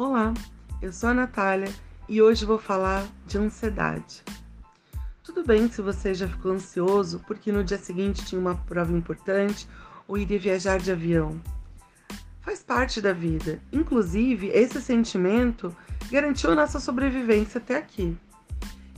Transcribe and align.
Olá, 0.00 0.32
eu 0.80 0.92
sou 0.92 1.08
a 1.08 1.12
Natália 1.12 1.74
e 2.08 2.22
hoje 2.22 2.44
vou 2.44 2.56
falar 2.56 3.04
de 3.26 3.36
ansiedade. 3.36 4.22
Tudo 5.24 5.44
bem 5.44 5.68
se 5.68 5.82
você 5.82 6.14
já 6.14 6.28
ficou 6.28 6.52
ansioso 6.52 7.20
porque 7.26 7.50
no 7.50 7.64
dia 7.64 7.78
seguinte 7.78 8.24
tinha 8.24 8.40
uma 8.40 8.54
prova 8.54 8.92
importante 8.92 9.68
ou 10.06 10.16
iria 10.16 10.38
viajar 10.38 10.78
de 10.78 10.92
avião. 10.92 11.40
Faz 12.42 12.62
parte 12.62 13.00
da 13.00 13.12
vida. 13.12 13.60
Inclusive, 13.72 14.46
esse 14.50 14.80
sentimento 14.80 15.76
garantiu 16.12 16.54
nossa 16.54 16.78
sobrevivência 16.78 17.58
até 17.58 17.76
aqui. 17.76 18.16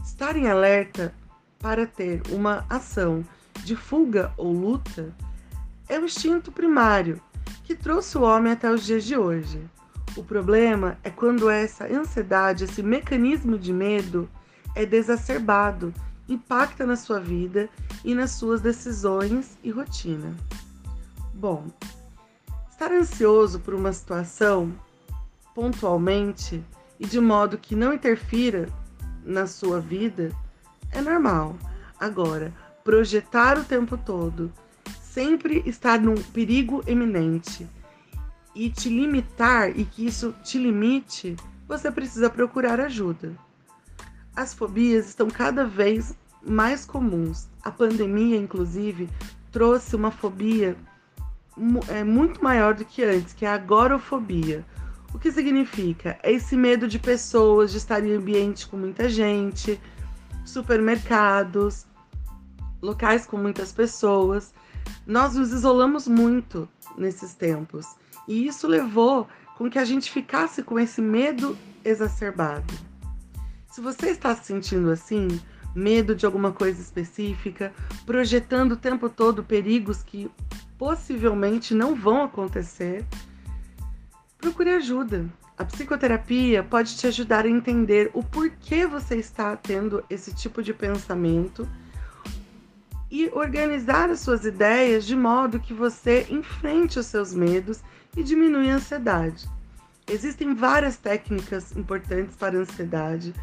Estar 0.05 0.37
em 0.37 0.49
alerta 0.49 1.15
para 1.61 1.87
ter 1.87 2.21
uma 2.29 2.67
ação 2.69 3.25
de 3.65 3.75
fuga 3.75 4.35
ou 4.37 4.53
luta 4.53 5.15
é 5.89 5.99
o 5.99 6.05
instinto 6.05 6.53
primário 6.53 7.19
que 7.65 7.75
trouxe 7.75 8.19
o 8.19 8.23
homem 8.23 8.53
até 8.53 8.71
os 8.71 8.85
dias 8.85 9.03
de 9.03 9.17
hoje. 9.17 9.67
O 10.17 10.25
problema 10.25 10.99
é 11.05 11.11
quando 11.11 11.49
essa 11.49 11.85
ansiedade, 11.87 12.65
esse 12.65 12.83
mecanismo 12.83 13.57
de 13.57 13.73
medo 13.73 14.29
é 14.75 14.85
desacerbado, 14.85 15.95
impacta 16.29 16.85
na 16.85 16.97
sua 16.97 17.21
vida 17.21 17.69
e 18.05 18.15
nas 18.15 18.33
suas 18.33 18.61
decisões 18.61 19.57
e 19.63 19.71
rotina. 19.71 20.35
Bom, 21.33 21.67
estar 22.71 22.91
ansioso 22.91 23.61
por 23.61 23.73
uma 23.73 23.93
situação 23.93 24.73
pontualmente 25.55 26.63
e 26.99 27.07
de 27.07 27.21
modo 27.21 27.57
que 27.57 27.77
não 27.77 27.93
interfira 27.93 28.69
na 29.25 29.47
sua 29.47 29.81
vida 29.81 30.33
é 30.91 31.01
normal. 31.01 31.57
Agora, 31.99 32.53
projetar 32.83 33.59
o 33.59 33.65
tempo 33.65 33.97
todo, 33.97 34.53
sempre 35.01 35.63
estar 35.67 36.01
num 36.01 36.21
perigo 36.21 36.83
eminente 36.87 37.67
e 38.55 38.71
te 38.71 38.89
limitar 38.89 39.71
e 39.79 39.85
que 39.85 40.07
isso 40.07 40.35
te 40.43 40.59
limite, 40.59 41.37
você 41.69 41.91
precisa 41.91 42.29
procurar 42.29 42.81
ajuda. 42.81 43.33
As 44.35 44.55
fobias 44.55 45.09
estão 45.09 45.29
cada 45.29 45.65
vez 45.65 46.15
mais 46.47 46.85
comuns. 46.85 47.49
A 47.63 47.71
pandemia, 47.71 48.37
inclusive, 48.37 49.09
trouxe 49.53 49.95
uma 49.95 50.11
fobia 50.11 50.77
é, 51.89 52.03
muito 52.03 52.43
maior 52.43 52.75
do 52.75 52.85
que 52.85 53.03
antes, 53.03 53.33
que 53.33 53.45
é 53.45 53.49
a 53.49 53.55
agorafobia. 53.55 54.65
O 55.13 55.19
que 55.19 55.31
significa? 55.33 56.19
É 56.23 56.33
esse 56.33 56.57
medo 56.57 56.87
de 56.87 56.99
pessoas, 56.99 57.73
de 57.73 57.79
estar 57.79 58.05
em 58.05 58.15
ambiente 58.15 58.67
com 58.69 58.77
muita 58.77 59.09
gente, 59.09 59.81
supermercados, 60.45 61.85
locais 62.81 63.27
com 63.27 63.37
muitas 63.37 63.73
pessoas. 63.73 64.55
Nós 65.07 65.35
nos 65.35 65.53
isolamos 65.53 66.07
muito 66.07 66.69
nesses 66.97 67.35
tempos. 67.35 67.87
E 68.29 68.47
isso 68.47 68.67
levou 68.67 69.29
com 69.57 69.69
que 69.69 69.79
a 69.79 69.85
gente 69.85 70.11
ficasse 70.11 70.63
com 70.63 70.79
esse 70.79 71.01
medo 71.01 71.57
exacerbado. 71.85 72.73
Se 73.71 73.81
você 73.81 74.11
está 74.11 74.35
se 74.35 74.47
sentindo 74.47 74.91
assim, 74.91 75.41
medo 75.75 76.15
de 76.15 76.27
alguma 76.27 76.53
coisa 76.53 76.81
específica, 76.81 77.73
projetando 78.05 78.73
o 78.73 78.77
tempo 78.77 79.09
todo 79.09 79.45
perigos 79.45 80.03
que 80.03 80.31
possivelmente 80.79 81.75
não 81.75 81.95
vão 81.95 82.23
acontecer, 82.23 83.05
procure 84.39 84.71
ajuda. 84.71 85.29
A 85.57 85.65
psicoterapia 85.65 86.63
pode 86.63 86.97
te 86.97 87.07
ajudar 87.07 87.45
a 87.45 87.51
entender 87.51 88.11
o 88.15 88.23
porquê 88.25 88.87
você 88.87 89.17
está 89.17 89.55
tendo 89.55 90.03
esse 90.09 90.35
tipo 90.35 90.63
de 90.63 90.73
pensamento 90.73 91.69
e 93.11 93.29
organizar 93.33 94.09
as 94.09 94.21
suas 94.21 94.45
ideias 94.45 95.05
de 95.05 95.17
modo 95.17 95.59
que 95.59 95.75
você 95.75 96.27
enfrente 96.31 96.99
os 96.99 97.07
seus 97.07 97.35
medos 97.35 97.83
e 98.17 98.23
diminui 98.23 98.71
a 98.71 98.77
ansiedade. 98.77 99.49
Existem 100.07 100.55
várias 100.55 100.97
técnicas 100.97 101.77
importantes 101.77 102.37
para 102.37 102.57
a 102.57 102.61
ansiedade. 102.61 103.35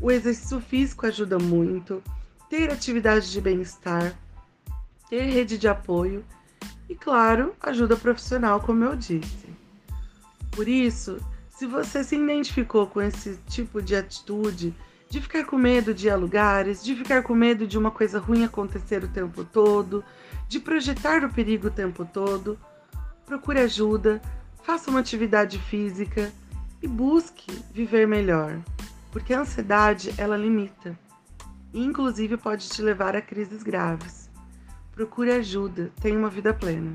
O 0.00 0.10
exercício 0.10 0.60
físico 0.60 1.06
ajuda 1.06 1.38
muito, 1.38 2.02
ter 2.48 2.70
atividade 2.70 3.30
de 3.30 3.40
bem-estar, 3.40 4.14
ter 5.08 5.22
rede 5.22 5.58
de 5.58 5.68
apoio 5.68 6.24
e, 6.88 6.94
claro, 6.94 7.54
ajuda 7.60 7.96
profissional, 7.96 8.60
como 8.60 8.84
eu 8.84 8.96
disse. 8.96 9.48
Por 10.50 10.66
isso, 10.66 11.18
se 11.48 11.66
você 11.66 12.02
se 12.02 12.16
identificou 12.16 12.86
com 12.86 13.00
esse 13.00 13.38
tipo 13.48 13.82
de 13.82 13.94
atitude, 13.94 14.74
de 15.10 15.20
ficar 15.20 15.44
com 15.44 15.58
medo 15.58 15.92
de 15.92 16.06
ir 16.06 16.10
a 16.10 16.16
lugares, 16.16 16.84
de 16.84 16.94
ficar 16.94 17.24
com 17.24 17.34
medo 17.34 17.66
de 17.66 17.76
uma 17.76 17.90
coisa 17.90 18.20
ruim 18.20 18.44
acontecer 18.44 19.02
o 19.02 19.08
tempo 19.08 19.44
todo, 19.44 20.04
de 20.48 20.60
projetar 20.60 21.24
o 21.24 21.32
perigo 21.32 21.66
o 21.66 21.70
tempo 21.70 22.04
todo, 22.04 22.56
procure 23.26 23.58
ajuda, 23.58 24.22
faça 24.62 24.88
uma 24.88 25.00
atividade 25.00 25.58
física 25.58 26.32
e 26.80 26.86
busque 26.86 27.52
viver 27.74 28.06
melhor, 28.06 28.56
porque 29.10 29.34
a 29.34 29.40
ansiedade 29.40 30.14
ela 30.16 30.36
limita 30.36 30.96
e 31.74 31.82
inclusive 31.82 32.36
pode 32.36 32.68
te 32.68 32.80
levar 32.80 33.16
a 33.16 33.20
crises 33.20 33.64
graves. 33.64 34.30
Procure 34.92 35.32
ajuda, 35.32 35.90
tenha 36.00 36.18
uma 36.18 36.30
vida 36.30 36.54
plena. 36.54 36.92